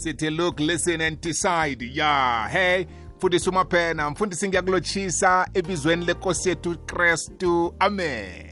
sithi 0.00 0.30
look 0.30 0.60
listen 0.60 1.00
and 1.00 1.20
decide. 1.20 1.90
Ya 1.94 2.48
hey 2.52 2.84
mfundisi 3.16 3.50
umaphena 3.50 4.10
mfundisi 4.10 4.48
ngiyakulotshisa 4.48 5.48
ebizweni 5.54 6.04
lenkosi 6.04 6.48
yethu 6.48 6.78
kristu. 6.78 7.74
Amen. 7.78 8.46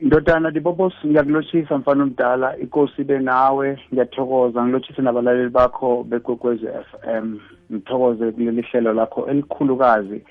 Ndodana 0.00 0.50
dibobos 0.50 0.92
ngiyakulotshisa 1.06 1.78
mfana 1.78 2.02
omdala 2.02 2.58
inkosi 2.58 3.00
ibe 3.02 3.18
nawe 3.18 3.78
ngiyathokoza 3.92 4.64
ngilotshise 4.64 5.02
nabalaleli 5.02 5.50
bakho 5.50 6.04
bekwekwezi 6.04 6.66
f 6.66 6.86
m. 7.08 7.40
Ngithokoze 7.72 8.32
kuleli 8.32 8.62
hlelo 8.62 8.92
lakho 8.92 9.26
elikhulukazi 9.26 10.22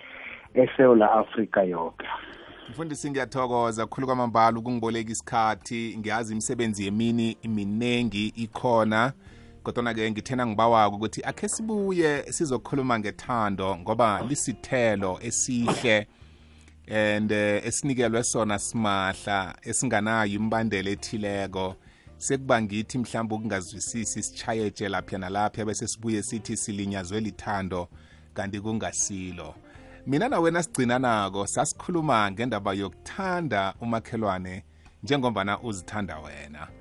esewula 0.54 1.12
afrika 1.12 1.64
yonke 1.64 2.08
mfundisi 2.70 3.12
ngiyathokoza 3.12 3.86
khulu 3.88 4.08
kwamambala 4.08 4.60
ukungiboleka 4.60 5.12
isikhathi. 5.12 5.96
Ngiyazi 6.00 6.34
imisebenzi 6.34 6.86
yemini 6.86 7.38
minengi 7.44 8.28
ikhona. 8.28 9.14
Kodwana-ke 9.72 10.12
ngithena 10.12 10.46
ngibawako 10.46 10.96
ukuthi 10.96 11.22
akhe 11.24 11.48
sibuye 11.48 12.32
sizokhuluma 12.32 13.00
ngethando 13.00 13.78
ngoba 13.78 14.22
lisithelo 14.30 15.20
esihle 15.22 16.08
and 16.90 17.32
uh, 17.32 17.68
esinikelwe 17.68 18.24
sona 18.24 18.60
simahla 18.60 19.56
esinganayo 19.62 20.34
imbandela 20.34 20.90
ethileko. 20.90 21.76
Sekuba 22.18 22.62
ngithi 22.62 22.98
mhlawumbe 22.98 23.36
ukungazwisisi 23.36 24.24
sichayeje 24.24 24.90
lapha 24.90 25.18
nalapha 25.18 25.66
bese 25.66 25.88
sibuye 25.88 26.24
sithi 26.24 26.58
silinyazwe 26.58 27.20
lithando 27.20 27.88
kanti 28.34 28.60
kungasilo. 28.60 29.56
Mina 30.08 30.30
nawena 30.30 30.64
sigcina 30.64 31.00
nako 31.00 31.48
sasikhuluma 31.48 32.32
ngendaba 32.32 32.74
yokuthanda 32.74 33.74
umakhelwane 33.82 34.64
njengombana 35.04 35.60
uzithanda 35.60 36.20
wena. 36.20 36.79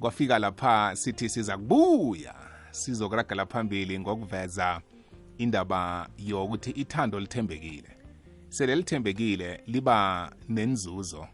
Kwafika 0.00 0.38
lapha 0.38 0.96
sithi 0.96 1.28
siza 1.28 1.58
kubuya 1.58 2.34
sizokuragela 2.70 3.46
phambili 3.46 4.00
ngokuveza 4.00 4.80
indaba 5.38 6.08
yokuthi 6.18 6.70
ithando 6.70 7.20
lithembekile. 7.20 7.88
Sele 8.48 8.76
lithembekile 8.76 9.60
liba 9.66 10.32
nenzuzo. 10.48 11.26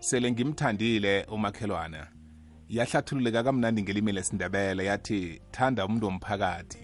Sele 0.00 0.32
ngimthandile 0.32 1.24
umakhelwane. 1.24 1.98
Yahlathululeka 2.68 3.42
kamnandi 3.42 3.82
ngelimi 3.82 4.12
lesindebele 4.12 4.84
yathi 4.84 5.40
thanda 5.50 5.86
umuntu 5.86 6.06
womphakathi 6.06 6.78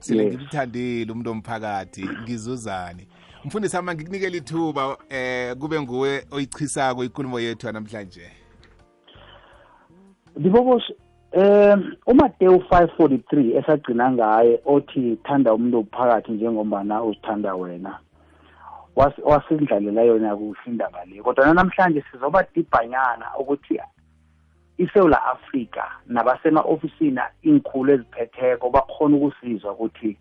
sele 0.00 0.24
Yes. 0.24 0.34
ngimthandile 0.34 1.12
umuntu 1.12 1.30
womphakathi 1.30 2.08
ngizuzani 2.22 3.08
mfundisi 3.44 3.76
ama 3.76 3.94
ngikunikela 3.94 4.36
ithuba 4.36 4.98
eh 5.08 5.56
kube 5.56 5.80
nguwe 5.80 6.26
oyichisako 6.30 7.04
ikulumo 7.04 7.40
yethu 7.40 7.66
yanamhlanje. 7.66 8.30
Dibobos 10.38 10.82
um 11.32 11.92
uMateyu 12.06 12.56
5:43 12.70 13.58
esagcina 13.58 14.12
ngaye 14.12 14.60
othi 14.64 15.18
thanda 15.24 15.54
umuntu 15.54 15.78
ophakathi 15.78 16.32
njengombana 16.32 17.02
uzithanda 17.02 17.54
wena. 17.54 17.98
Was- 18.96 19.24
wasindlalela 19.24 20.02
yona 20.02 20.36
kuhle 20.36 20.58
indaba 20.66 21.04
le 21.04 21.22
kodwa 21.22 21.54
namhlanje 21.54 22.04
sizoba 22.10 22.44
dibhanyana 22.54 23.26
ukuthi 23.38 23.78
iSouth 24.78 25.14
Africa 25.14 25.84
nabasema-ofisini 26.06 27.20
inkhulu 27.42 27.92
eziphetheko 27.92 28.70
bakhona 28.70 29.16
ukusizwa 29.16 29.72
ukuthi 29.72 30.16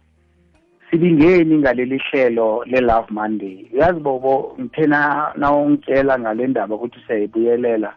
sibingeni 0.89 1.57
ngaleli 1.57 1.97
hlelo 1.97 2.63
le-love 2.65 3.07
monday. 3.11 3.67
Yazi 3.73 3.99
bobo 3.99 4.55
ngithena 4.59 5.31
nawungitshela 5.35 6.19
ngale 6.19 6.47
ndaba 6.47 6.75
ukuthi 6.75 6.99
siyayibuyelela 7.07 7.93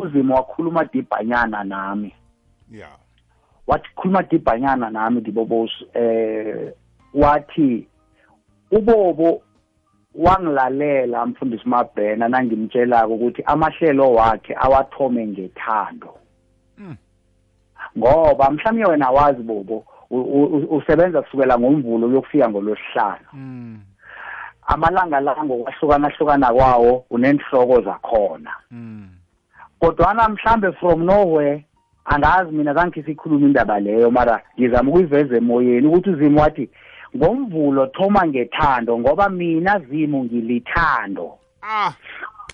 uzimo 0.00 0.34
wakhuluma 0.34 0.84
dibhanyana 0.84 1.64
nami. 1.64 2.14
Ya 2.70 2.88
wathi 3.66 3.88
khuluma 3.96 4.22
dibhanyana 4.22 4.90
nami 4.90 5.20
dibobos 5.20 5.70
eh 5.94 6.72
wathi 7.14 7.88
ubobo 8.70 9.42
wangilalela 10.14 11.26
mfundisi 11.26 11.68
mabhena 11.68 12.28
nangimtshelako 12.28 13.14
ukuthi 13.14 13.42
amahlelo 13.46 14.12
wakhe 14.12 14.54
awathome 14.58 15.26
ngethando. 15.26 16.14
Mm. 16.78 16.96
ngoba 17.98 18.50
mhlawumbe 18.50 18.84
wena 18.84 19.10
wazi 19.10 19.42
bobo 19.42 19.84
u- 20.10 20.20
u- 20.20 20.76
usebenza 20.76 21.22
kusukela 21.22 21.58
ngomvulo 21.58 22.06
uyokufika 22.06 22.48
ngolwesihlanu. 22.50 23.26
Mm 23.32 23.80
amalanga 24.66 25.20
la 25.20 25.44
ngokwahlukana 25.44 26.08
hlukana 26.08 26.52
kwawo 26.52 27.04
unenhloko 27.10 27.80
zakhona. 27.80 28.50
Mm 28.70 29.08
kodwana 29.80 30.28
mhlambe 30.28 30.72
from 30.72 31.04
nowhere 31.04 31.64
angazi 32.04 32.52
mina 32.52 32.74
zange 32.74 33.02
sikhuluma 33.02 33.46
indaba 33.46 33.80
leyo 33.80 34.10
mara 34.10 34.42
ngizama 34.58 34.90
ukuyiveza 34.90 35.36
emoyeni 35.36 35.86
ukuthi 35.86 36.10
uzimo 36.10 36.40
wathi 36.40 36.70
ngomvulo 37.16 37.86
thoma 37.86 38.26
ngethando 38.26 38.98
ngoba 38.98 39.28
mina 39.28 39.78
zimo 39.78 40.24
ngilithando. 40.24 41.38
Ah. 41.62 41.92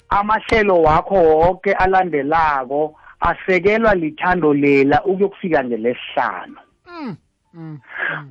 Amahlelo 0.08 0.82
wakho 0.82 1.14
wonke 1.14 1.72
alandelako 1.72 2.94
asekelwa 3.20 3.94
lithando 3.94 4.54
lela 4.54 5.04
ukuyokufika 5.04 5.64
ngelesihlanu. 5.64 6.56
Mm 6.86 7.16
mm 7.54 7.78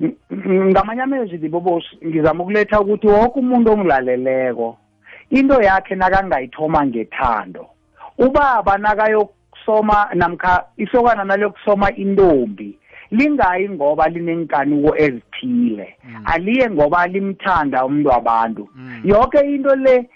Ng- 0.00 0.16
ng- 0.30 0.70
ngamanye 0.70 1.02
amezwi 1.02 1.38
libobos 1.38 1.84
ngizama 2.06 2.42
ukuletha 2.42 2.80
ukuthi 2.80 3.06
wonke 3.06 3.38
umuntu 3.38 3.72
ongilaleleko 3.72 4.78
into 5.30 5.62
yakhe 5.62 5.94
nakangayithoma 5.94 6.86
ngethando. 6.86 7.66
Ubaba 8.26 8.78
nakayokusoma 8.78 10.08
namkha 10.14 10.64
isokana 10.76 11.24
naliyokusoma 11.24 11.92
intombi 11.96 12.78
lingayi 13.10 13.68
ngoba 13.68 14.08
linenkaniko 14.08 14.96
ezithile. 14.96 15.96
Aliye 16.24 16.70
ngoba 16.70 17.06
limthanda 17.06 17.84
umuntu 17.84 18.08
wabantu. 18.08 18.68
Mm. 18.74 19.00
yonke 19.04 19.38
into 19.38 19.74
le 19.74 20.08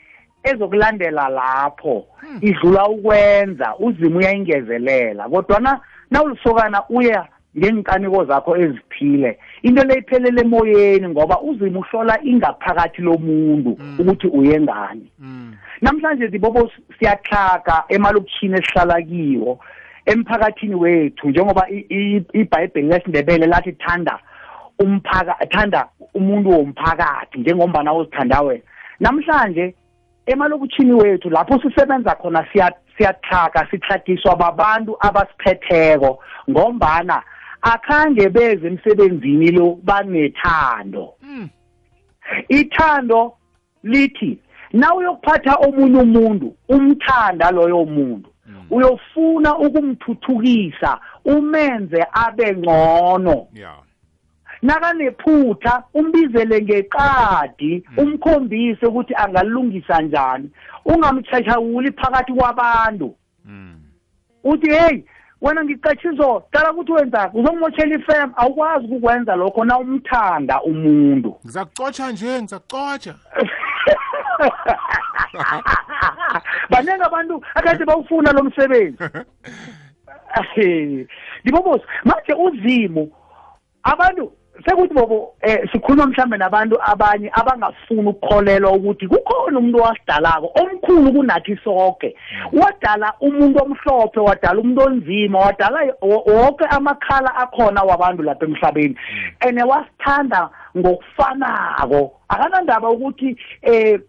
ezokulandela 0.42 1.28
lapho 1.28 2.06
idlula 2.40 2.88
ukwenza 2.88 3.76
uzima 3.78 4.18
uyayingezelela. 4.18 5.28
Kodwana 5.28 5.80
nawulisokana 6.10 6.82
uya 6.88 7.28
ngenkaniko 7.58 8.24
zakho 8.24 8.56
ezithile 8.56 9.38
into 9.66 9.84
le 9.84 9.94
iphelele 9.98 10.40
emoyeni 10.40 11.08
ngoba 11.08 11.40
uzima 11.40 11.78
uhlola 11.78 12.18
ingaphakathi 12.22 13.02
lomuntu 13.02 13.76
Mm. 13.80 13.96
ukuthi 14.00 14.26
uye 14.26 14.60
ngani 14.60 15.10
mm. 15.18 15.54
Namhlanje 15.82 16.26
zibobo 16.28 16.70
siyaxhaga 16.98 17.84
emalokishini 17.88 18.54
esihlala 18.58 19.02
kiwo 19.02 19.58
emphakathini 20.06 20.74
wethu 20.74 21.28
njengoba 21.30 21.68
i- 21.70 21.86
i- 21.90 22.24
ibhayibheli 22.32 22.88
lesindebele 22.88 23.46
lathi 23.46 23.72
thanda 23.72 24.18
umphaka 24.78 25.34
thanda 25.50 25.88
umuntu 26.14 26.50
womphakathi 26.50 27.38
njengombana 27.38 27.94
uzithanda 27.94 28.40
wena. 28.40 28.62
Namhlanje 29.00 29.74
emalokishini 30.26 30.92
wethu 30.92 31.30
lapho 31.30 31.60
sisebenza 31.62 32.14
khona 32.14 32.46
siya- 32.52 32.72
siyaxhaga 32.98 33.66
sihlagiswa 33.70 34.36
babantu 34.36 34.96
abasiphetheko 35.00 36.18
ngombana 36.50 37.22
akhange 37.72 38.28
beze 38.28 38.66
emsebenzini 38.66 39.50
lo 39.50 39.66
banethando. 39.86 41.14
Mm 41.22 41.48
ithando 42.48 43.36
lithi 43.82 44.38
na 44.72 44.94
uyokuphatha 44.94 45.54
omunye 45.54 46.00
umuntu 46.00 46.54
umthanda 46.68 47.50
loyo 47.50 47.84
muntu 47.84 48.30
uyofuna 48.70 49.58
ukumthuthukisa 49.58 51.00
umenze 51.24 52.06
abe 52.12 52.56
ngcono. 52.56 53.46
Ya. 53.52 53.74
Nakanephutha 54.62 55.82
umbizele 55.94 56.62
ngeqadi 56.62 57.84
umkhombise 57.96 58.86
ukuthi 58.86 59.14
angalungisa 59.14 60.02
njani 60.02 60.50
ungamtshashawuli 60.84 61.92
phakathi 61.92 62.32
kwabantu. 62.32 63.14
Uthi 64.44 64.70
hey 64.70 65.02
wena 65.40 65.64
ngicatshizolo 65.64 66.40
cala 66.50 66.72
ukuthi 66.72 66.92
wenzani 66.92 67.30
uzongimotshela 67.34 67.94
ifem 67.94 68.32
awukwazi 68.36 68.86
ukukwenza 68.86 69.36
lokho 69.36 69.64
na 69.64 69.78
umthanda 69.78 70.62
umuntu. 70.62 71.36
Ngizakucotsha 71.44 72.12
nje 72.12 72.42
ngizakucotsha 72.42 73.14
baningi 76.70 77.02
abantu 77.02 77.44
akade 77.54 77.84
bawufuna 77.84 78.32
lo 78.32 78.42
msebenzi. 78.42 79.04
Ndibobosi 81.42 81.84
manje 82.04 82.32
uzimo 82.32 83.08
abantu 83.82 84.32
sekuthi 84.64 84.94
bobo 84.94 85.34
eh 85.42 85.68
sikhuluma 85.72 86.06
mhlambe 86.06 86.36
nabantu 86.36 86.76
abanye 86.82 87.30
abangafuni 87.32 88.08
ukukholelwa 88.08 88.72
ukuthi 88.72 89.08
kukhona 89.08 89.58
umuntu 89.58 89.78
wasidalako 89.78 90.50
omkhulu 90.60 91.12
kunathi 91.12 91.56
sonke 91.64 92.16
wadala 92.52 93.12
umuntu 93.20 93.58
omhlophe 93.62 94.20
wadala 94.20 94.60
umuntu 94.60 94.82
onzima 94.82 95.38
wadala 95.38 95.80
wo- 96.02 96.24
wonke 96.26 96.64
amakhala 96.70 97.34
akhona 97.36 97.82
wabantu 97.82 98.22
lapha 98.22 98.44
emhlabeni. 98.46 98.96
Ene 99.40 99.62
wasithanda 99.62 100.50
ngokufanako. 100.76 102.12
Akanandaba 102.28 102.90
ukuthi 102.90 103.36
eh 103.62 104.00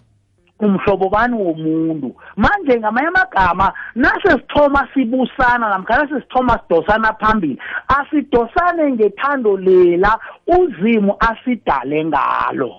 umhlobo 0.60 1.10
bani 1.10 1.36
womuntu? 1.36 2.16
Manje 2.36 2.80
ngamanye 2.80 3.08
amagama 3.08 3.74
nase 3.96 4.30
sithoma 4.30 4.88
sibusana 4.94 5.70
namkha 5.70 5.98
nase 5.98 6.22
sithoma 6.22 6.60
sidosana 6.68 7.14
phambili 7.14 7.58
asidosane 7.88 8.92
ngethando 8.92 9.58
lela 9.58 10.20
uzimu 10.48 11.16
asidale 11.20 12.06
ngalo. 12.06 12.76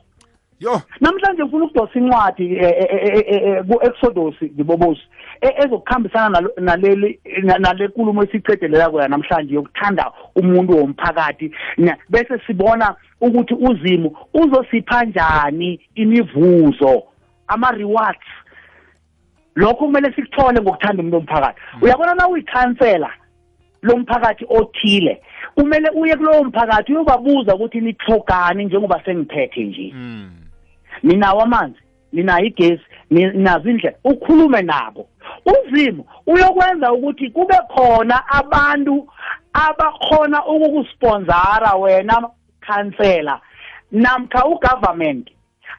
Yo. 0.61 0.81
Namhlanje 1.01 1.43
ngifuna 1.43 1.65
ukudosa 1.65 1.99
incwadi 1.99 2.57
eh, 2.57 2.75
eh, 2.91 3.25
eh, 3.29 3.65
ku-exodus 3.67 4.35
ngibobosi 4.43 5.03
e- 5.41 5.55
ezokuhambisana 5.65 6.49
naleli 6.61 7.21
na- 7.43 7.59
nale 7.59 7.87
nkulumo 7.87 8.23
esicedelela 8.25 8.91
kwena 8.91 9.09
namhlanje 9.09 9.55
yokuthanda 9.55 10.13
umuntu 10.37 10.77
womphakathi. 10.79 11.53
Bese 12.09 12.39
sibona 12.47 12.95
ukuthi 13.21 13.55
uzimu 13.55 14.17
uzosipha 14.35 15.05
njani 15.05 15.81
imivuzo 15.95 17.03
ama-rewards. 17.49 18.27
Lokho 19.55 19.75
kumele 19.75 20.13
sikuthole 20.13 20.61
ngokuthanda 20.61 21.03
umuntu 21.03 21.17
womphakathi. 21.17 21.61
Uyabona 21.83 22.15
na 22.15 22.29
uyikhansela 22.29 23.11
lomphakathi 23.83 24.47
othile 24.49 25.23
kumele 25.55 25.91
uye 25.91 26.17
kulowo 26.17 26.45
mphakathi 26.45 26.93
uyobabuza 26.93 27.55
ukuthi 27.55 27.81
nihlogani 27.81 28.65
njengoba 28.65 29.03
sengiphethe 29.05 29.65
nje. 29.65 29.93
Mm 29.95 30.31
ninawo 31.03 31.43
amanzi 31.43 31.79
ninayo 32.13 32.47
igesi 32.47 32.83
ninazo 33.11 33.71
indlela 33.71 33.97
ukhulume 34.05 34.63
nabo. 34.63 35.09
Uzimu 35.47 36.05
uyokwenza 36.27 36.93
ukuthi 36.93 37.31
kube 37.31 37.55
khona 37.75 38.29
abantu 38.29 39.09
abakhona 39.53 40.47
ukukusponsora 40.47 41.75
wena 41.79 42.29
khansela 42.61 43.41
namkha 43.93 44.45
ugovernment. 44.45 45.31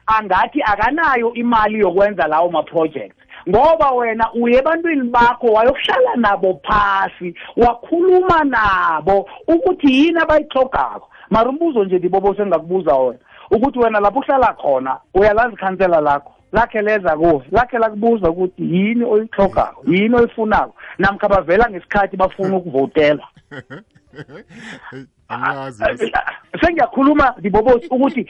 Angathi 0.06 0.62
akanayo 0.62 1.34
imali 1.34 1.78
yokwenza 1.78 2.26
lawo 2.26 2.50
ma-projects. 2.50 3.16
Ngoba 3.48 3.90
wena 3.90 4.32
uye 4.32 4.58
ebantwini 4.58 5.02
bakho 5.02 5.46
wayokuhlala 5.46 6.16
nabo 6.16 6.60
phasi 6.64 7.34
wakhuluma 7.56 8.44
nabo 8.44 9.28
ukuthi 9.48 9.86
yini 9.86 10.18
abayihlogako 10.18 11.08
mara 11.30 11.50
umbuzo 11.50 11.84
nje 11.84 11.98
ndibobo 11.98 12.34
sengakubuza 12.34 12.94
wona 12.94 13.18
ukuthi 13.50 13.78
wena 13.78 14.00
lapho 14.00 14.18
uhlala 14.18 14.52
khona 14.52 14.98
uyalazi 15.14 15.54
ikhansela 15.54 16.00
lakho 16.00 16.32
lakhe 16.52 16.82
leza 16.82 17.16
kuwe 17.16 17.42
lakhe 17.50 17.78
lakubuza 17.78 18.30
ukuthi 18.30 18.62
yini 18.62 19.04
oyihlogako 19.04 19.84
yini 19.86 20.16
oyifunako 20.16 20.74
namkha 20.98 21.28
bavela 21.28 21.70
ngesikhathi 21.70 22.16
bafuna 22.16 22.56
ukuvotela. 22.56 23.26
Angazi. 25.28 26.12
Sengiyakhuluma 26.60 27.34
ndibobosi 27.38 27.86
ukuthi 27.90 28.26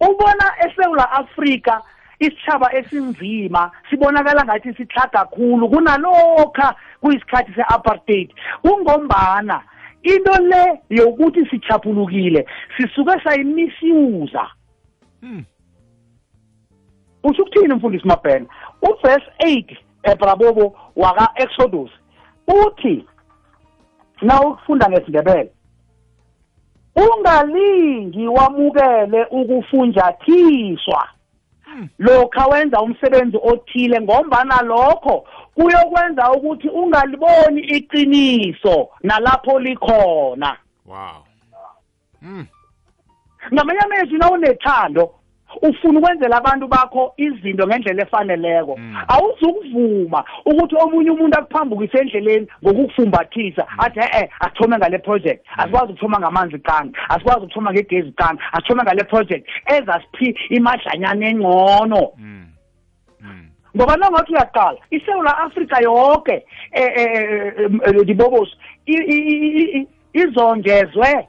ubona 0.00 0.46
eSouth 0.64 1.06
Africa 1.12 1.80
isitshaba 2.18 2.74
esinzima 2.74 3.70
sibonakala 3.90 4.44
ngathi 4.44 4.74
sihlaga 4.74 5.08
kakhulu 5.08 5.68
kunalokha 5.68 6.74
kuyisikhathi 7.00 7.52
se-apartheid 7.54 8.34
kungombana 8.62 9.62
into 10.02 10.32
le 10.42 10.80
yokuthi 10.90 11.46
sichapulukile 11.50 12.46
sisuke 12.76 13.20
sayimisuse 13.24 14.38
Mm. 15.22 15.44
usho 17.24 17.42
ukuthini 17.42 17.74
mfundisi 17.74 18.06
mabhena? 18.08 18.46
Uverse 18.82 19.26
8 19.38 19.76
ebrabobo 20.02 20.76
waka-exodus 20.96 21.90
uthi 22.46 23.06
na 24.22 24.40
ukufunda 24.40 24.88
ngesindebele 24.90 25.52
ungalingi 26.96 28.26
wamukele 28.28 29.24
ukufunjathiswa 29.30 31.08
lokha 31.98 32.46
wenza 32.46 32.80
umsebenzi 32.80 33.38
othile 33.42 34.00
ngombana 34.00 34.62
lokho 34.62 35.26
kuyokwenza 35.54 36.32
ukuthi 36.32 36.68
ungaliboni 36.68 37.60
iqiniso 37.60 38.88
nalapho 39.02 39.58
likhona. 39.60 40.56
Wow. 40.86 41.24
Mm 42.22 42.46
ngamanye 43.52 43.80
amezwi 43.80 44.18
na 44.18 44.30
unethando 44.30 45.14
ufuna 45.62 45.98
ukwenzela 45.98 46.36
abantu 46.36 46.68
bakho 46.68 47.14
izinto 47.16 47.66
ngendlela 47.66 48.02
efaneleko 48.02 48.76
Mm. 48.76 48.96
awuzukuvuma 49.08 50.24
ukuthi 50.46 50.76
omunye 50.76 51.10
umuntu 51.10 51.38
akuphambukise 51.38 51.98
endleleni 51.98 52.46
ngokukufumbathisa 52.64 53.66
athi 53.78 53.98
e-e 54.00 54.30
asithome 54.40 54.76
ngale 54.78 54.98
project 54.98 55.40
asikwazi 55.56 55.92
ukuthoma 55.92 56.18
ngamanzi 56.20 56.58
kani 56.58 56.92
asikwazi 57.08 57.38
ukuthoma 57.40 57.72
ngegezi 57.72 58.12
kani 58.12 58.38
asithome 58.52 58.82
ngale 58.82 59.04
project 59.04 59.48
ezasiphi 59.66 60.36
imadlanyana 60.50 61.26
engcono 61.28 62.08
mm 62.18 62.46
mm 63.20 63.48
ngoba 63.76 63.96
nangathi 63.96 64.32
uyaqala 64.32 64.78
isewula 64.90 65.38
afrika 65.38 65.80
yonke 65.82 66.44
eh, 66.72 66.92
eh, 66.96 67.12
eh, 67.14 67.70
eh, 67.86 68.04
dibobosi 68.06 68.56
i- 68.86 69.06
i- 69.14 69.28
i- 69.28 69.78
i- 69.78 69.88
izongezwe 70.12 71.28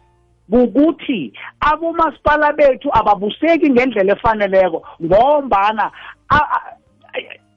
ukuthi 0.53 1.33
abomasipala 1.59 2.53
bethu 2.53 2.89
ababuseki 3.00 3.69
ngendlela 3.69 4.13
efaneleko 4.13 4.79
ngombana 5.03 5.91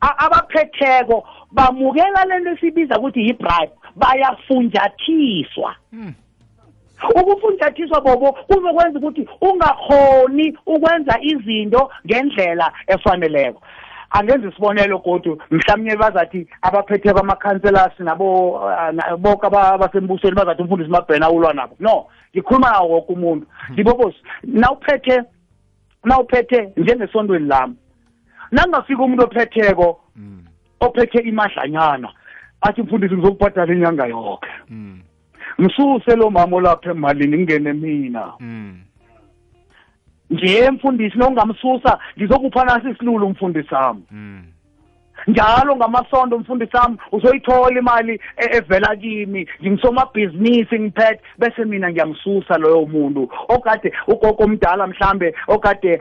abaphetheko 0.01 1.17
bamukela 1.53 2.25
lento 2.25 2.51
esibiza 2.51 2.99
ukuthi 2.99 3.21
yi-bribe 3.27 3.73
bayafunjathiswa 3.97 5.71
mm 5.93 6.15
ukufunjathiswa 7.15 8.01
bobo 8.01 8.33
kuzokwenza 8.33 8.99
ukuthi 8.99 9.29
ungakhoni 9.41 10.59
ukwenza 10.67 11.19
izinto 11.21 11.91
ngendlela 12.07 12.73
efaneleko. 12.87 13.61
Angenza 14.11 14.49
isibonelo 14.49 14.99
godu 14.99 15.39
mhlawumnye 15.51 15.97
bazathi 15.97 16.47
abaphethe 16.63 17.13
kwamakhanselasi 17.13 18.03
nabo 18.03 18.61
na- 18.93 19.17
boke 19.17 19.47
aba- 19.47 19.73
abasembusweni 19.73 20.37
bazathi 20.37 20.63
umfundisi 20.63 20.91
mabhena 20.91 21.31
ulwa 21.31 21.55
nabo. 21.55 21.77
No 21.81 22.07
ngikhuluma 22.35 22.71
nawo 22.71 22.89
woke 22.89 23.13
umuntu. 23.13 23.47
Ndibobosi 23.71 24.19
nawuphethe 24.45 25.23
nawuphethe 26.05 26.73
njengesondweni 26.77 27.47
lami 27.49 27.75
nangafika 28.51 29.03
umuntu 29.03 29.25
ophetheko 29.25 30.01
mm. 30.17 30.45
ophethe 30.81 31.19
imadlanyana 31.19 32.09
athi 32.61 32.83
mfundisi 32.83 33.15
ngizokubhadala 33.15 33.73
inyanga 33.75 34.07
yonke 34.07 34.49
mm. 34.71 35.01
Msuse 35.59 36.17
lo 36.17 36.31
mama 36.31 36.57
olapha 36.57 36.91
emalini 36.91 37.39
ngingene 37.39 37.73
mina. 37.73 38.33
Mm. 38.41 38.81
Nje 40.31 40.71
mfundisi 40.71 41.19
nongamsusa 41.19 41.99
ngizokupha 42.19 42.65
nasi 42.65 42.91
isilulu 42.91 43.29
mfundisi 43.29 43.69
sami 43.69 44.03
mm 44.11 44.43
njalo 45.27 45.77
ngamasondo 45.77 46.39
mfundisi 46.39 46.73
sami 46.73 46.97
uzoyithola 47.13 47.79
imali 47.79 48.21
e- 48.37 48.57
evela 48.57 48.97
kimi. 48.97 49.49
Ngingisomabhizinisi 49.63 50.79
ngiphethe 50.81 51.21
bese 51.39 51.65
mina 51.65 51.91
ngiyamsusa 51.91 52.59
loyo 52.59 52.87
muntu. 52.87 53.31
Okade 53.49 53.93
ugogo 54.07 54.45
omdala 54.45 54.87
mhlambe 54.87 55.35
okade 55.49 56.01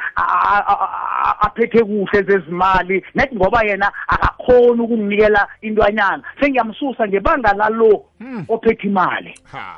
aphethe 1.42 1.84
kuhle 1.84 2.24
zezimali. 2.24 3.06
Nethi 3.16 3.36
ngoba 3.36 3.64
yena 3.64 3.92
akakhoni 4.08 4.82
ukunginikela 4.82 5.48
intwanyana. 5.62 6.24
Sengiyamsusa 6.40 7.08
ngebanga 7.08 7.54
lalo 7.54 8.06
Mm. 8.20 8.46
ophethe 8.50 8.88
imali. 8.88 9.40
Ha. 9.52 9.76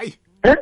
Ayi 0.00 0.14
Eh? 0.42 0.56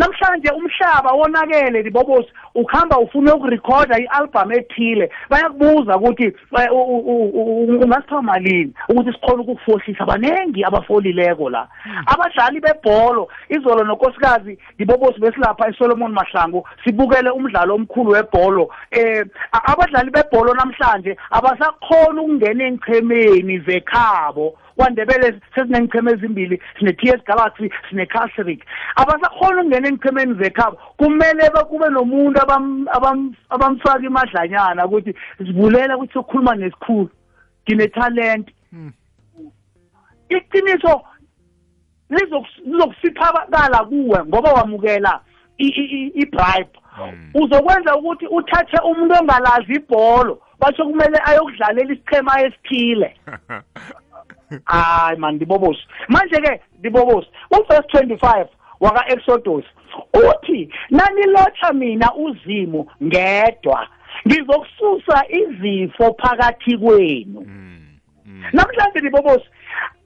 Namhlanje 0.00 0.50
umhlaba 0.52 1.10
wonakele 1.12 1.82
libobosi 1.82 2.28
ukuhamba 2.54 2.98
ufuna 2.98 3.34
ukurekhoda 3.34 3.98
i-album 3.98 4.52
ethile. 4.52 5.10
Bayakubuza 5.30 5.96
ukuthi 5.96 6.24
eh, 6.58 6.72
u- 6.72 6.82
u- 6.96 7.04
u- 7.12 7.30
u- 7.40 7.80
ungasipha 7.82 8.22
malini 8.22 8.72
ukuthi 8.88 9.12
sikhona 9.12 9.42
ukukufohlisa 9.42 10.06
banengi 10.06 10.64
abafolileko 10.64 11.50
la. 11.50 11.68
Abadlali 12.06 12.60
bebholo 12.60 13.28
izolo 13.48 13.84
nonkosikazi 13.84 14.58
libobosi 14.78 15.20
besilapha 15.20 15.68
esolomon 15.68 16.12
mahlangu 16.12 16.64
sibukele 16.84 17.30
umdlalo 17.30 17.74
omkhulu 17.74 18.10
webholo. 18.10 18.70
Eh 18.90 19.24
a- 19.52 19.72
abadlali 19.72 20.10
bebholo 20.10 20.54
namhlanje 20.54 21.16
abasakhona 21.30 22.22
ukungena 22.22 22.64
engchemeni 22.64 23.58
zekhabo. 23.58 24.54
Kwandebele 24.80 25.40
sesinengcheme 25.54 26.12
ezimbili 26.12 26.60
sine-t 26.78 27.08
s 27.08 27.20
galaxy 27.26 27.70
sine-casric 27.90 28.64
abasakhona 28.96 29.60
ukungena 29.60 29.88
engchemeni 29.88 30.34
zekhabo 30.34 30.76
kumele 30.96 31.50
kube 31.68 31.88
nomuntu 31.88 32.40
abam- 32.40 32.86
abam- 32.96 33.34
abamfaka 33.50 34.06
imadlanyana 34.06 34.86
ukuthi 34.86 35.14
sivulela 35.36 35.96
ukuthi 35.96 36.12
sokhuluma 36.12 36.54
nesikhulu 36.54 37.10
ngine-talent 37.64 38.48
Mm. 38.72 38.92
iqiniso 40.28 41.02
lizokus- 42.10 42.60
lizokusiphabakala 42.64 43.84
kuwe 43.84 44.24
ngoba 44.24 44.52
wamukela 44.52 45.20
i-bribe 45.58 46.70
Mm. 46.98 47.30
uzokwenza 47.34 47.96
ukuthi 47.96 48.26
uthathe 48.26 48.76
umuntu 48.84 49.14
ongalazi 49.20 49.72
ibholo 49.74 50.42
basho 50.60 50.84
kumele 50.84 51.18
ayokudlalela 51.24 51.92
isichema 51.92 52.40
esithile 52.42 53.16
hayi 54.64 55.18
man 55.18 55.34
ndibobosi. 55.34 55.80
Manje-ke 56.08 56.60
ndibobosi 56.78 57.28
uverse 57.50 57.88
25 57.98 58.46
waka-exodus 58.80 59.64
uthi 60.14 60.72
nanilotha 60.90 61.72
mina 61.72 62.14
uzimu 62.14 62.86
ngedwa 63.02 63.88
ngizokususa 64.28 65.24
izifo 65.28 66.14
phakathi 66.14 66.78
kwenu. 66.78 67.46
Namhlanje 68.52 68.98
libobosi 68.98 69.44
ah, 69.44 69.99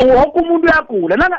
wonke 0.00 0.38
umuntu 0.40 0.66
uyagula. 0.66 1.16
Nana 1.16 1.38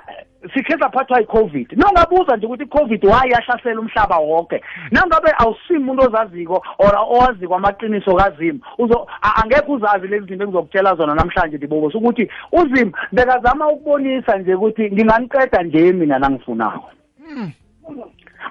sikhe 0.53 0.77
saphathwa 0.79 1.19
yi-covid 1.19 1.67
nongabuza 1.77 2.35
nje 2.37 2.45
ukuthi 2.45 2.63
i-covid 2.63 3.05
waye 3.05 3.31
yahlasela 3.31 3.79
umhlaba 3.81 4.17
wonke. 4.17 4.61
Nangabe 4.91 5.31
awusimi 5.37 5.79
umuntu 5.79 6.03
ozaziko 6.03 6.63
or 6.79 6.95
owaziko 6.95 7.55
amaqiniso 7.55 8.15
kazimu 8.15 8.59
uzo 8.77 9.07
a- 9.21 9.35
angekhe 9.43 9.71
uzazi 9.71 10.07
lezi 10.07 10.25
zinto 10.25 10.43
engizokutshela 10.43 10.95
zona 10.95 11.15
namhlanje 11.15 11.57
ndibobosi 11.57 11.97
ukuthi 11.97 12.29
uzimu 12.51 12.91
bekazama 13.11 13.67
ukubonisa 13.67 14.37
nje 14.37 14.53
ukuthi 14.55 14.91
nginganiqeda 14.91 15.63
nje 15.63 15.93
mina 15.93 16.19
nangifunako. 16.19 16.89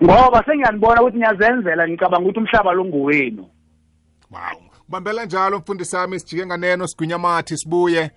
Ngoba 0.04 0.44
sengiyanibona 0.44 1.02
ukuthi 1.02 1.18
niyazenzela 1.18 1.88
ngicabanga 1.88 2.24
ukuthi 2.24 2.38
umhlaba 2.38 2.72
lo 2.72 2.84
ngowenu. 2.84 3.46
Wow. 4.30 4.60
Bambela 4.88 5.24
njalo 5.24 5.58
mfundisi 5.58 5.90
sami 5.90 6.20
sijike 6.20 6.46
nganeno 6.46 6.86
sigwinya 6.86 7.18
mathi 7.18 7.56
sibuye. 7.56 8.10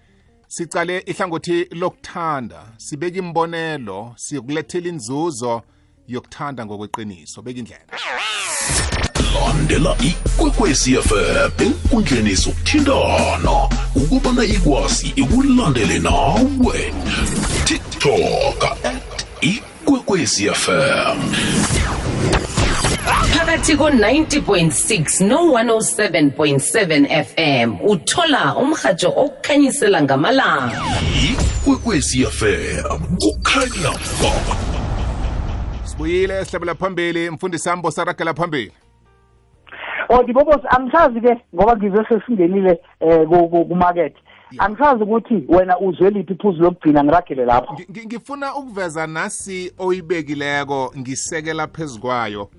Sicale 0.50 1.04
ihlangothi 1.06 1.68
lokuthanda 1.72 2.62
sibeka 2.78 3.18
imbonelo 3.20 4.14
siyokulethela 4.16 4.88
inzuzo 4.90 5.62
yokuthanda 6.08 6.66
ngokweqiniso. 6.66 7.42
Beka 7.42 7.60
indlela. 7.60 7.86
Landela 9.34 9.96
ikwekwezi 10.02 10.96
fm 10.96 11.52
enkundleni 11.66 12.36
zokuthintana 12.36 13.70
ukubana 13.96 14.44
ikwazi 14.44 15.14
ikulandele 15.16 16.00
nawe. 16.00 16.94
Tiktok 17.66 18.64
at 18.84 19.26
ikwekwezi 19.42 20.50
fm 20.50 21.20
phakathi 23.34 23.76
ko-90.6 23.78 25.26
no-107.7 25.28 27.24
fm 27.26 27.76
uthola 27.90 28.56
umrhatsho 28.58 29.10
okukhanyisela 29.16 30.02
ngamalanga. 30.02 30.82
Ikwekwezi 31.32 32.26
fm 32.26 33.00
kukhanya 33.22 33.92
ba 34.22 34.32
sibuyile 35.84 36.46
sihlabela 36.46 36.76
phambili 36.76 37.30
mfundisi 37.30 37.64
sami 37.64 37.82
bosaragela 37.82 38.34
phambili. 38.34 38.72
Oh 40.10 40.24
dibobosi 40.24 40.68
angisazi 40.70 41.22
ke 41.22 41.38
ngoba 41.56 41.76
ngize 41.78 42.04
sesingenile 42.10 42.80
eh 43.00 43.28
ku- 43.28 43.50
ku- 43.50 43.66
kumarket. 43.66 44.16
Angisazi 44.58 45.04
ukuthi 45.04 45.44
wena 45.48 45.80
uzwe 45.80 46.10
liphi 46.10 46.34
iphuzu 46.34 46.62
lokugcina 46.64 47.04
ngiragele 47.04 47.46
lapho. 47.46 47.74
Ngi- 47.74 47.86
ngi- 47.92 48.06
ngifuna 48.06 48.56
ukuveza 48.56 49.08
nasi 49.08 49.74
oyibekileko 49.78 50.94
ngisekela 50.98 51.68
phezu 51.68 52.00
kwayo. 52.00 52.50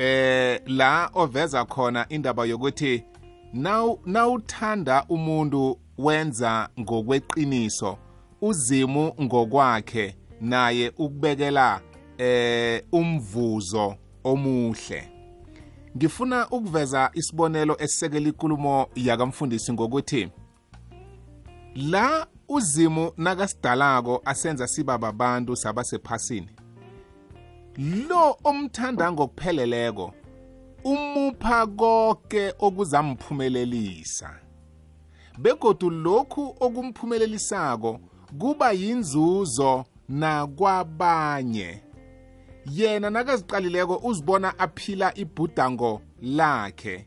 Eh 0.00 0.60
la 0.66 1.10
oveza 1.14 1.64
khona 1.64 2.06
indaba 2.08 2.44
yokuthi 2.44 3.04
naw 3.52 3.96
nawuthanda 4.06 5.04
umuntu 5.08 5.78
wenza 5.98 6.68
ngokweqiniso 6.80 7.98
uzimu 8.40 9.12
ngokwakhe 9.22 10.16
naye 10.40 10.88
ukubekela 10.88 11.80
eh 12.18 12.82
umvuzo 12.92 13.94
omuhle. 14.24 15.08
Ngifuna 15.96 16.48
ukuveza 16.48 17.10
isibonelo 17.14 17.76
esisekela 17.78 18.28
ikulumo 18.28 18.86
yakamfundisi 18.94 19.72
ngokuthi 19.72 20.28
la 21.76 22.26
uzimu 22.48 23.12
nakasidalako 23.16 24.22
asenza 24.24 24.66
siba 24.66 24.98
babantu 24.98 25.56
sabasephasini. 25.56 26.59
Lo 27.80 28.36
omthanda 28.44 29.12
ngokupheleleko 29.12 30.12
umupha 30.84 31.66
konke 31.66 32.54
okuzamphumelelisa. 32.58 34.30
Begodu 35.38 35.90
lokhu 35.90 36.56
okumphumelelisayo 36.60 38.00
kuba 38.38 38.72
yinzuzo 38.72 39.84
nakwabanye. 40.08 41.82
Yena 42.70 43.10
nakaziqalileko 43.10 43.96
uzibona 44.04 44.58
aphila 44.58 45.18
ibhudango 45.18 46.02
lakhe. 46.22 47.06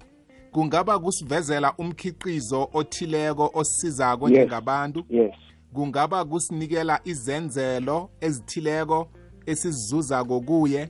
Kungaba 0.51 0.99
kusivezela 0.99 1.73
umkhiqizo 1.77 2.69
othileko 2.73 3.51
osizako 3.53 4.29
Yes. 4.29 4.37
njengabantu. 4.37 5.05
Yes. 5.09 5.35
Kungaba 5.73 6.25
kusinikela 6.25 6.99
izenzelo 7.03 8.09
ezithileko 8.21 9.07
esizuzako 9.45 10.41
kuye 10.41 10.89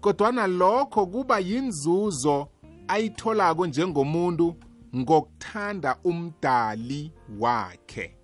kodwana 0.00 0.46
lokho 0.46 1.06
kuba 1.06 1.38
yinzuzo 1.38 2.48
ayitholako 2.88 3.66
njengomuntu 3.66 4.54
ngokuthanda 4.96 5.96
umdali 6.04 7.12
wakhe. 7.38 8.16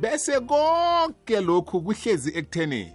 Bese 0.00 0.40
konke 0.40 1.40
lokhu 1.40 1.82
kuhlezi 1.82 2.38
ekutheni 2.38 2.92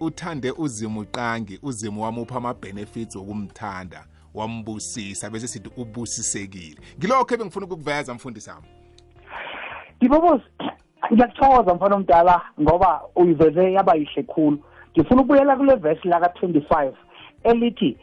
uthande 0.00 0.50
uzimu 0.50 1.04
qangi 1.06 1.58
uzimu 1.62 2.02
wamupha 2.02 2.36
ama-benefits 2.36 3.16
wokumthanda 3.16 4.06
wambusisa 4.34 5.30
bese 5.30 5.48
sithi 5.48 5.70
ubusisekile. 5.76 6.76
Ngilokho 6.98 7.34
ebengifuna 7.34 7.66
ukukuveza 7.66 8.14
mfundisi 8.14 8.46
sami 8.46 8.66
dibobosi 10.00 10.44
ngiyakuthokoza 11.12 11.74
mfana 11.74 11.96
omdala 11.96 12.42
ngoba 12.60 13.02
uyiveze 13.16 13.72
yaba 13.72 13.94
yihle 13.94 14.22
khulu. 14.22 14.58
Ngifuna 14.96 15.20
ukubuyela 15.22 15.56
kule 15.56 15.74
vesi 15.74 16.08
laka-25 16.08 16.92
elithi 17.44 17.96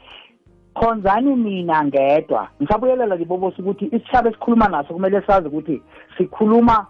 khonzani 0.74 1.36
mina 1.36 1.84
ngedwa. 1.84 2.48
Ngisabuyelela 2.62 3.18
dibobosi 3.18 3.62
ukuthi 3.62 3.86
isitshaba 3.86 4.30
esikhuluma 4.30 4.68
naso 4.68 4.94
kumele 4.94 5.22
sazi 5.22 5.48
ukuthi 5.48 5.82
sikhuluma 6.18 6.88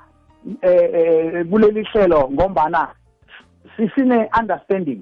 eh, 0.61 0.89
eh 0.93 1.45
kuleli 1.49 1.83
hlelo 1.83 2.29
ngombana 2.31 2.87
si- 3.77 3.89
sine-understanding 3.95 5.01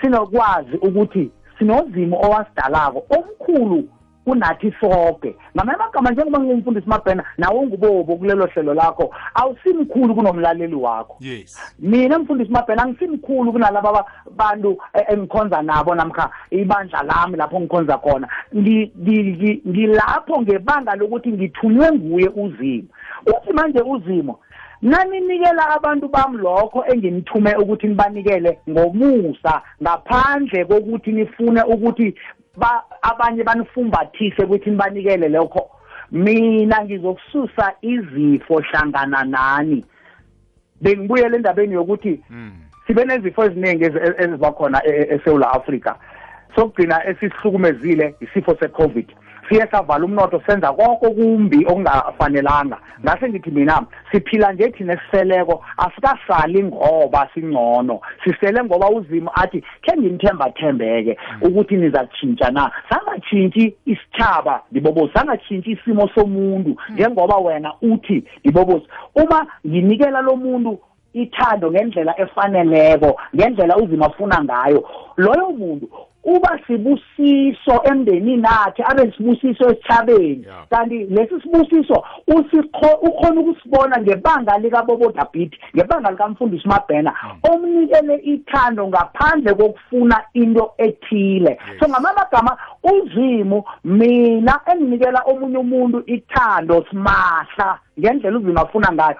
sinokwazi 0.00 0.76
ukuthi 0.76 1.30
sinozimo 1.58 2.16
owasidalako 2.26 3.02
omkhulu 3.16 3.88
kunathi 4.28 4.74
sonke 4.80 5.36
ngamanye 5.56 5.78
amagama 5.82 6.10
njengoba 6.10 6.38
ngingumfundisi 6.40 6.88
mabhena 6.88 7.24
nawe 7.38 7.58
ungubobo 7.58 8.16
kulelo 8.16 8.46
hlelo 8.46 8.74
lakho. 8.74 9.14
Awusimkhulu 9.34 10.14
kunomlaleli 10.14 10.74
wakho. 10.74 11.16
Yes. 11.20 11.74
Mina 11.78 12.18
mfundisi 12.18 12.50
mabhena 12.52 12.82
angisimkhulu 12.82 13.52
kunalaba 13.52 13.92
ba- 13.92 14.06
bantu 14.36 14.78
e- 14.94 15.12
engikhonza 15.12 15.62
nabo 15.62 15.94
namkha 15.94 16.30
ibandla 16.50 17.02
lami 17.02 17.36
lapho 17.36 17.60
ngikhonza 17.60 17.98
khona. 17.98 18.28
Ngi- 18.54 18.90
ngi- 19.00 19.22
ngi- 19.36 19.62
ngilapho 19.68 20.42
ngebanga 20.42 20.94
lokuthi 20.96 21.32
ngithunywe 21.32 21.92
nguye 21.92 22.28
uzimo 22.28 22.88
uthi 23.26 23.52
manje 23.52 23.80
uzimo 23.80 24.38
naninikela 24.82 25.68
abantu 25.76 26.08
bami 26.08 26.38
lokho 26.38 26.84
engimthume 26.86 27.54
ukuthi 27.56 27.86
nibanikele 27.86 28.58
ngomusa 28.70 29.62
ngaphandle 29.82 30.64
kokuthi 30.64 31.12
nifune 31.12 31.62
ukuthi 31.62 32.14
ba 32.58 32.84
abanye 33.02 33.44
banifumbathise 33.44 34.42
ukuthi 34.42 34.70
nibanikele 34.70 35.28
lokho. 35.28 35.70
Mina 36.12 36.84
ngizokususa 36.84 37.72
izifo 37.82 38.60
hlangana 38.60 39.24
nani. 39.24 39.84
Bengibuyele 40.80 41.36
endabeni 41.36 41.74
yokuthi 41.74 42.20
sibe 42.86 43.04
nezifo 43.04 43.44
eziningi 43.44 43.84
ezi- 43.84 44.14
eziba 44.24 44.52
khona 44.52 44.80
e- 44.86 44.90
e- 44.90 45.14
eSouth 45.14 45.44
Africa 45.56 45.94
sokugcina 46.54 47.06
esihlukumezile 47.06 48.14
isifo 48.20 48.56
seCovid. 48.60 49.08
Siye 49.48 49.66
savala 49.70 50.04
umnotho 50.04 50.42
senza 50.46 50.72
konke 50.72 51.06
okumbi 51.06 51.64
okungafanelanga. 51.66 52.78
Ngase 53.02 53.28
ngithi 53.28 53.50
mina 53.50 53.82
siphila 54.12 54.52
nje 54.52 54.70
thina 54.70 54.92
esiseleko 54.92 55.64
asikasali 55.76 56.62
ngoba 56.64 57.28
singcono. 57.34 58.00
Sisele 58.24 58.64
ngoba 58.64 58.90
uzimo 58.90 59.30
athi 59.34 59.64
khe 59.82 59.96
ngimthemba 59.96 60.50
thembeke 60.50 61.18
ukuthi 61.42 61.76
nizatshintsha 61.76 62.50
na 62.50 62.70
sangatshintshi 62.90 63.74
isithaba 63.86 64.62
ndibobosi 64.70 65.12
sangatshintshi 65.14 65.70
isimo 65.70 66.08
somuntu. 66.08 66.76
Njengoba 66.90 67.36
wena 67.36 67.72
uthi 67.82 68.24
ndibobosi 68.40 68.86
uma 69.14 69.46
nginikela 69.66 70.20
lo 70.20 70.36
muntu 70.36 70.78
ithando 71.12 71.70
ngendlela 71.70 72.20
efaneleko 72.20 73.20
ngendlela 73.36 73.76
uzima 73.76 74.06
afuna 74.06 74.44
ngayo 74.44 74.88
loyo 75.16 75.50
muntu 75.50 75.88
uba 76.24 76.58
sibusiso 76.66 77.82
emndenini 77.84 78.46
akhe 78.46 78.82
abe 78.84 79.12
sibusiso 79.16 79.70
esithabeni. 79.70 80.46
Kanti 80.70 81.04
lesi 81.04 81.40
sibusiso 81.42 82.04
ukhona 83.02 83.40
ukusibona 83.40 84.00
ngebanga 84.00 84.58
likabobo 84.58 85.12
David 85.12 85.56
ngebanga 85.76 86.10
likamfundisi 86.10 86.68
Mabhena 86.68 87.14
omnikele 87.42 88.16
ithando 88.16 88.88
ngaphandle 88.88 89.54
kokufuna 89.54 90.24
into 90.34 90.70
ethile. 90.78 91.58
So 91.80 91.88
ngamagama 91.88 92.56
uzimo 92.82 93.64
mina 93.84 94.60
enginikela 94.72 95.22
omunye 95.26 95.58
umuntu 95.58 96.02
ithando 96.06 96.84
simahla. 96.90 97.78
Ngendlela 97.98 98.38
uzimo 98.38 98.60
afuna 98.60 98.92
ngayo. 98.92 99.16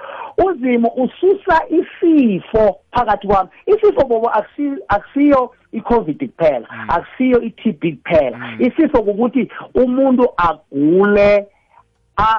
uzimo 0.46 0.88
ususa 0.96 1.60
isifo 1.68 2.76
phakathi 2.92 3.26
kwami. 3.26 3.48
Isifo 3.66 4.06
bobo 4.06 4.28
akusi- 4.30 4.78
akusiyo 4.88 5.50
i-covid 5.72 6.18
kuphela 6.30 6.66
akusiyo 6.88 7.42
i-tb 7.42 7.96
kuphela. 7.96 8.38
Isifo 8.58 9.02
kukuthi 9.02 9.50
umuntu 9.74 10.28
agule 10.36 11.46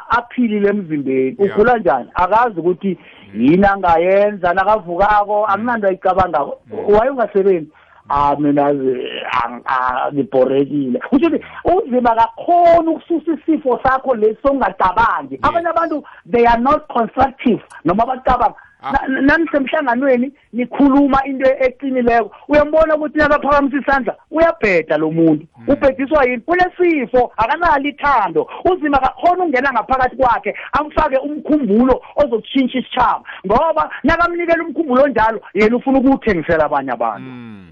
aphilile 0.10 0.69
emzimbeni 0.69 1.36
ugula 1.39 1.77
njani? 1.77 2.10
Akazi 2.13 2.60
ukuthi 2.60 2.98
yini 3.36 3.65
angayenza 3.65 4.53
nakavukako 4.53 5.46
akunanto 5.46 5.88
ayicabangako. 5.88 6.60
Wayungasebenzi. 7.00 7.72
Ah 8.09 8.35
mina 8.39 8.65
ang- 8.69 9.61
ah, 9.65 10.11
ngibhorekile 10.13 10.99
kusho 11.09 11.27
ukuthi 11.27 11.45
uzima 11.65 12.15
kakhona 12.15 12.91
ukususa 12.91 13.31
isifo 13.33 13.79
sakho 13.83 14.15
lesi 14.15 14.39
ongacabangi. 14.47 15.39
Abanye 15.41 15.67
abantu 15.69 16.03
they 16.31 16.45
are 16.47 16.61
not 16.61 16.87
constructive 16.87 17.61
noma 17.85 18.05
bacabanga. 18.05 18.55
Ah. 18.81 18.91
Na- 18.91 19.07
na- 19.07 19.21
nanisemhlanganweni 19.21 20.31
nikhuluma 20.53 21.19
into 21.25 21.45
eqinileko. 21.59 22.31
Uyambona 22.47 22.95
ukuthi 22.95 23.17
nakaphakamisa 23.17 23.77
isandla 23.77 24.15
uyabheda 24.31 24.97
lo 24.97 25.11
muntu. 25.11 25.45
Ubhediswa 25.67 26.23
yini? 26.25 26.41
Unesifo 26.47 27.31
akanalo 27.37 27.89
ithando. 27.89 28.49
Uzima 28.65 28.97
kakhona 28.97 29.43
ungena 29.43 29.71
ngaphakathi 29.73 30.15
kwakhe 30.15 30.55
amfake 30.71 31.17
umkhumbulo 31.17 32.01
ozokushintsha 32.15 32.79
isitshaba. 32.79 33.21
Ngoba 33.45 33.89
nakamnikela 34.03 34.63
umkhumbulo 34.63 35.03
onjalo 35.03 35.41
yena 35.53 35.75
ufuna 35.75 35.99
ukuwuthengisela 35.99 36.65
abanye 36.65 36.91
abantu. 36.91 37.29
Mm. 37.29 37.67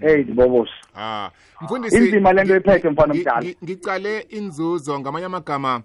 Hey 0.00 0.24
bobosi 0.24 0.72
Ah, 0.96 1.30
mfundisi 1.60 1.96
Inzima 1.96 2.32
lento 2.32 2.54
ephethe 2.56 2.90
mfana 2.90 3.14
ngi- 3.14 3.56
Ngicale 3.64 4.20
inzuzo 4.20 5.00
ngamanye 5.00 5.26
amagama 5.26 5.82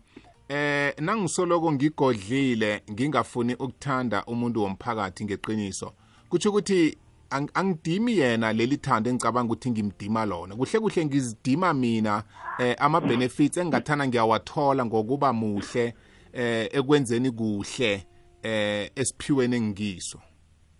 eh 0.49 0.93
nangisoloko 0.99 1.71
ngigodlile 1.71 2.81
ngingafuni 2.91 3.53
ukuthanda 3.55 4.23
umuntu 4.25 4.63
womphakathi 4.63 5.25
ngeqiniso. 5.25 5.91
Kuthi 6.29 6.47
ukuthi 6.47 6.97
ang- 7.29 7.49
angidimi 7.53 8.17
yena 8.17 8.53
leli 8.53 8.77
thando 8.77 9.09
engicabanga 9.09 9.53
ukuthi 9.53 9.71
ngimdima 9.71 10.25
lona. 10.25 10.55
Kuhle 10.55 10.79
kuhle 10.79 11.05
ngizidima 11.05 11.73
mina 11.73 12.23
eh 12.59 12.75
ama 12.79 13.01
benefits 13.01 13.57
engathana 13.57 14.07
ngiyawathola 14.07 14.85
ngokuba 14.85 15.33
muhle 15.33 15.93
eh 16.33 16.69
ekwenzeni 16.71 17.31
kuhle 17.31 18.05
eh 18.43 18.89
esiphiweni 18.95 19.55
engiso. 19.55 20.19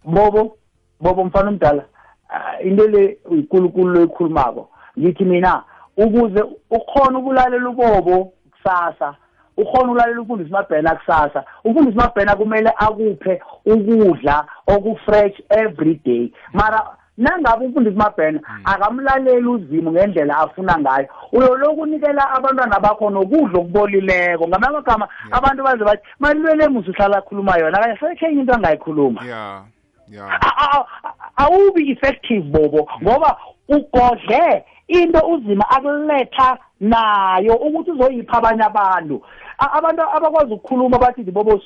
bobo 0.04 0.58
bobo 1.02 1.24
mfana 1.26 1.50
omdala 1.50 1.86
into 2.64 2.88
le 2.88 3.18
uyinkulunkulu 3.26 3.94
loyikhulumako 3.94 4.70
ngithi 5.00 5.26
mina 5.26 5.64
ukuze 5.98 6.44
ukhona 6.70 7.20
ukulalela 7.20 7.70
ubobo 7.70 8.34
kusasa 8.52 9.16
ukhona 9.58 9.84
ukulalela 9.84 10.22
umfundisi 10.22 10.52
mabhena 10.52 10.96
kusasa 10.96 11.44
umfundisi 11.64 11.98
mabhena 11.98 12.36
kumele 12.36 12.72
akuphe 12.78 13.42
ukudla 13.66 14.46
okufresh 14.68 15.42
every 15.50 15.96
day. 16.06 16.34
Mara 16.54 16.82
nangabe 17.18 17.66
umfundisi 17.66 17.98
mabhena 17.98 18.40
akamlaleli 18.66 19.48
uzimo 19.48 19.92
ngendlela 19.92 20.38
afuna 20.38 20.80
ngayo 20.80 21.08
uyoloku 21.32 21.82
unikela 21.82 22.30
abantwana 22.32 22.80
bakho 22.80 23.10
nokudla 23.10 23.60
okubolileko. 23.60 24.48
Ngamanye 24.48 24.76
amagama 24.76 25.08
abantu 25.32 25.64
baze 25.64 25.84
bathi 25.84 26.04
malilwele 26.20 26.68
musa 26.68 26.92
uhlala 26.92 27.18
akhuluma 27.18 27.58
yona 27.58 27.80
kanye 27.80 27.98
sekhe 27.98 28.26
enye 28.26 28.42
into 28.42 28.54
angayikhuluma. 28.54 29.22
Yeah. 31.38 31.48
Yeah. 31.48 31.54
A- 31.54 31.54
a- 31.54 31.54
a- 31.54 31.68
awubi 31.68 31.92
effective 31.92 32.44
bobo 32.52 32.90
ngoba 33.04 33.38
ugodle 33.70 34.64
into 34.88 35.28
uzima 35.28 35.70
akuletha 35.70 36.58
nayo 36.80 37.54
ukuthi 37.56 37.92
uzoyipha 37.92 38.38
abanye 38.38 38.64
abantu 38.64 39.22
A- 39.58 39.72
abantu 39.78 40.02
abakwazi 40.02 40.54
ukukhuluma 40.54 40.98
bathi 41.00 41.24
bobo 41.24 41.62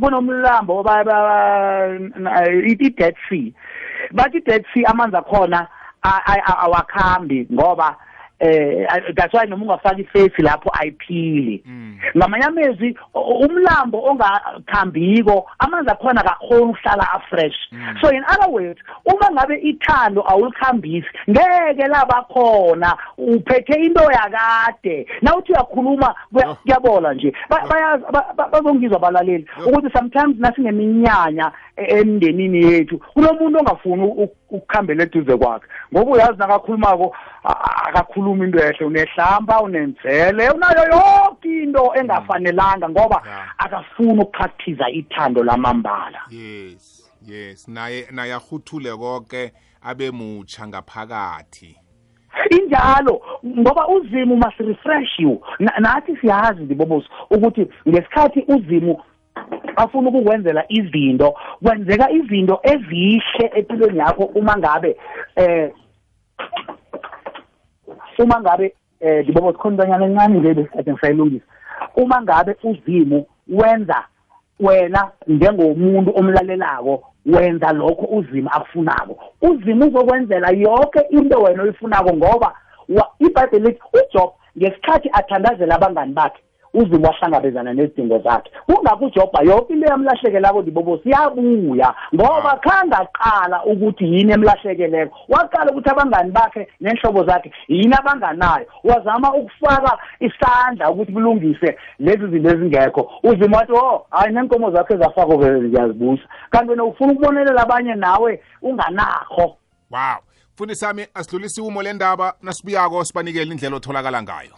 kunomlambo 0.00 0.82
ba- 0.82 1.04
ba- 1.04 1.98
na- 1.98 2.44
i-dead 2.52 3.14
sea 3.28 3.52
bathi 4.12 4.38
i-dead 4.38 4.64
sea 4.74 4.88
amanzi 4.88 5.16
akhona 5.16 5.68
a- 6.02 6.22
a- 6.26 6.46
a- 6.46 6.58
awakhambi 6.58 7.46
ngoba 7.52 7.96
eh 8.40 8.86
that's 9.14 9.32
why 9.34 9.46
noma 9.46 9.64
ungafaka 9.64 9.98
iface 10.00 10.42
lapho 10.42 10.70
ayiphili. 10.80 11.62
Mm. 11.66 11.98
ngamanye 12.16 12.44
amezwi 12.44 12.96
u- 13.14 13.18
umlambo 13.46 14.02
ongakhambiko 14.04 15.46
amanzi 15.58 15.90
akhona 15.90 16.22
kakhona 16.22 16.62
ukuhlala 16.66 17.12
afresh. 17.12 17.56
So 18.00 18.10
in 18.10 18.24
other 18.24 18.50
words 18.50 18.80
uma 19.04 19.30
ngabe 19.32 19.56
ithando 19.62 20.22
awulikhambisi 20.28 21.06
ngeke 21.30 21.86
labakhona 21.88 22.96
uphethe 23.18 23.74
into 23.82 24.02
yakade. 24.02 25.06
Nawuthi 25.22 25.52
uyakhuluma 25.52 26.14
kuya- 26.32 26.48
Oh. 26.50 26.54
kuyabola 26.54 27.14
nje. 27.14 27.32
Ba- 27.48 27.66
bayazi 27.70 28.04
ba- 28.12 28.32
ba- 28.36 28.48
bazongizwa 28.48 28.96
abalaleli 28.96 29.46
Yo. 29.58 29.66
ukuthi 29.66 29.90
sometimes 29.92 30.36
nasineminyanya 30.38 31.52
e- 31.76 31.98
emndenini 31.98 32.62
yethu 32.72 32.98
kunomuntu 32.98 33.58
ongafuni 33.58 34.02
u- 34.02 34.30
ukukhambela 34.56 35.02
eduze 35.02 35.36
kwakhe. 35.36 35.66
Ngoba 35.94 36.10
uyazi 36.12 36.38
nakakhulumako 36.38 37.16
a- 37.44 37.48
a- 37.48 37.88
akakhulumi 37.88 38.44
into 38.44 38.58
ehle 38.58 38.86
unehlamba 38.86 39.60
unenzele 39.62 40.50
unayo 40.50 40.82
yonke 40.92 41.62
into 41.62 41.92
engafanelanga 41.94 42.88
ngoba 42.88 43.22
Yeah. 43.26 43.54
akafuni 43.58 44.22
ukupractice 44.22 44.84
ithando 44.92 45.44
lamambala. 45.44 46.20
Yes 46.30 47.10
yes. 47.26 47.68
Naye 47.68 48.06
naye 48.10 48.32
ahuthule 48.34 48.96
konke 48.96 49.52
abe 49.82 50.10
mutsha 50.10 50.66
ngaphakathi. 50.68 51.76
Injalo 52.50 53.20
ngoba 53.46 53.88
uzimu 53.88 54.36
must 54.36 54.58
refresh 54.58 55.18
you. 55.18 55.40
Na- 55.58 55.78
nathi 55.78 56.16
siyazi 56.16 56.62
ndibobosi 56.62 57.08
ukuthi 57.30 57.66
ngesikhathi 57.88 58.44
uzimu 58.48 59.02
afuna 59.76 60.08
ukukwenzela 60.08 60.64
izinto 60.68 61.34
kwenzeka 61.62 62.10
izinto 62.10 62.60
ezihle 62.62 63.50
empilweni 63.54 63.98
yakho 63.98 64.24
uma 64.24 64.56
ngabe 64.56 64.96
eh 65.36 65.70
uma 68.18 68.40
ngabe 68.40 68.74
eh 69.00 69.22
ndibobosi 69.22 69.58
khona 69.58 69.74
intanyana 69.74 70.06
encane 70.06 70.38
nje 70.38 70.54
besikhathi 70.54 70.90
ngisayilungisa. 70.90 71.46
Uma 71.96 72.22
ngabe 72.22 72.56
uzimu 72.62 73.26
wenza 73.48 74.04
wena 74.60 75.10
njengomuntu 75.26 76.12
omlalelako 76.16 77.02
wenza 77.26 77.72
lokho 77.72 78.06
uzima 78.06 78.52
akufunako. 78.52 79.18
Uzima 79.42 79.86
uzokwenzela 79.86 80.50
yonke 80.50 81.00
into 81.10 81.42
wena 81.42 81.62
oyifunako 81.62 82.16
ngoba 82.16 82.54
ibhayibheli 83.18 83.66
lithi 83.66 83.82
ujob 83.92 84.30
ngesikhathi 84.58 85.10
athandazela 85.12 85.74
abangani 85.74 86.12
bakhe. 86.12 86.42
Uzima 86.76 87.08
wahlangabezana 87.08 87.74
nezidingo 87.74 88.18
zakhe. 88.18 88.50
Kungakho 88.66 89.04
ujobha 89.04 89.42
yonke 89.42 89.72
into 89.72 89.86
yamlahlekelako 89.86 90.62
ndibobo 90.62 90.98
siyabuya. 90.98 91.94
Ngoba 92.14 92.60
khange 92.64 92.94
aqala 92.94 93.64
ukuthi 93.64 94.04
yini 94.04 94.32
emlahlekeleko. 94.32 95.16
Waqala 95.28 95.72
ukuthi 95.72 95.90
abangani 95.90 96.30
bakhe 96.30 96.68
nenhlobo 96.80 97.24
zakhe 97.24 97.52
yini 97.68 97.94
abanganayo. 97.94 98.66
Wazama 98.84 99.34
ukufaka 99.34 99.98
isandla 100.20 100.90
ukuthi 100.90 101.12
kulungise 101.12 101.76
lezi 101.98 102.26
zinto 102.30 102.50
ezingekho. 102.50 103.10
Uzima 103.22 103.56
wathi 103.56 103.72
o 103.72 104.06
hayi 104.10 104.34
nenkomo 104.34 104.70
zakhe 104.70 104.94
ezafako 104.94 105.38
ngiyazibusa. 105.38 106.22
Kanti 106.50 106.70
wena 106.70 106.84
ufuna 106.84 107.12
ukubonelela 107.12 107.62
abanye 107.62 107.94
nawe 107.94 108.40
unganakho. 108.62 109.56
Wow. 109.90 110.18
Mfundisi 110.54 110.80
sami 110.80 111.06
asidlulise 111.14 111.60
umo 111.60 111.82
lendaba 111.82 112.34
nasibuyako 112.42 113.04
sibanikele 113.04 113.50
indlela 113.50 113.76
otholakala 113.76 114.22
ngayo. 114.22 114.50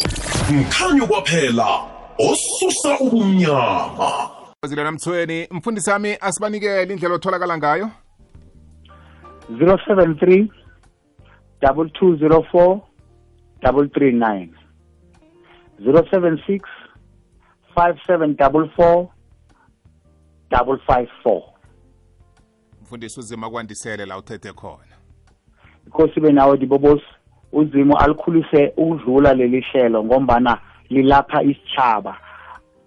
Mkhanyo 0.51 1.07
kwaphela. 1.07 1.98
Osusa 2.19 2.99
ubumnyama 3.01 4.31
zile 4.67 4.85
namthweni 4.85 5.49
mfundisi 5.51 5.87
sami 5.87 6.17
asibanikele 6.21 6.93
indlela 6.93 7.15
otholakala 7.15 7.59
ngayo? 7.59 7.91
073 9.51 10.49
2204 11.63 12.81
339 13.63 14.49
076 15.81 16.61
5744 17.77 19.07
554 20.51 21.43
mfundisi 22.83 23.21
uzima 23.21 23.51
kwandisele 23.51 24.07
la 24.07 24.19
uthethe 24.19 24.53
khona. 24.53 24.97
Inkosi 25.87 26.21
be 26.21 26.33
nawe 26.33 26.57
dibobosi 26.59 27.05
uzimo 27.53 27.99
alikhulise 27.99 28.73
ukudlula 28.77 29.35
leli 29.35 29.61
hlelo 29.61 30.05
ngombana 30.05 30.61
lilapha 30.91 31.43
isitshaba 31.43 32.17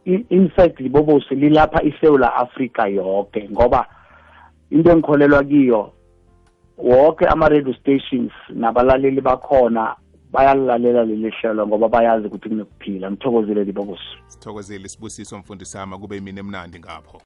I- 0.05 0.25
in 0.29 0.49
fact 0.49 0.79
libobosi 0.79 1.35
lilapha 1.35 1.83
isewula 1.83 2.35
afrika 2.35 2.87
yonke 2.87 3.49
ngoba 3.51 3.87
into 4.69 4.91
engikholelwa 4.91 5.43
kiyo 5.43 5.93
wonke 6.77 7.25
ama-radio 7.27 7.73
stations 7.73 8.31
nabalaleli 8.49 9.21
bakhona 9.21 9.95
bayalilalela 10.31 11.03
leli 11.05 11.29
hlelo 11.29 11.67
ngoba 11.67 11.89
bayazi 11.89 12.27
ukuthi 12.27 12.49
kunokuphila 12.49 13.11
ngithokozile 13.11 13.63
libobosi. 13.63 14.03
Sithokozile 14.27 14.85
isibusiso 14.85 15.37
mfundisi 15.37 15.71
sami 15.71 15.97
kube 15.97 16.17
imini 16.17 16.39
emnandi 16.39 16.79
ngapho. 16.79 17.19